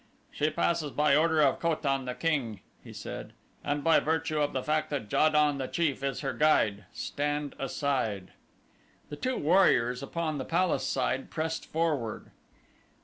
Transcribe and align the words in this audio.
"She 0.31 0.49
passes 0.49 0.89
by 0.89 1.15
order 1.15 1.41
of 1.41 1.59
Ko 1.59 1.75
tan, 1.75 2.05
the 2.05 2.15
king," 2.15 2.61
he 2.83 2.91
said, 2.91 3.33
"and 3.63 3.83
by 3.83 3.99
virtue 3.99 4.41
of 4.41 4.51
the 4.51 4.63
fact 4.63 4.89
that 4.89 5.11
Ja 5.11 5.29
don, 5.29 5.59
the 5.59 5.67
chief, 5.67 6.01
is 6.03 6.21
her 6.21 6.33
guide. 6.33 6.85
Stand 6.91 7.53
aside!" 7.59 8.31
The 9.09 9.15
two 9.15 9.37
warriors 9.37 10.01
upon 10.01 10.39
the 10.39 10.43
palace 10.43 10.87
side 10.87 11.29
pressed 11.29 11.67
forward. 11.67 12.31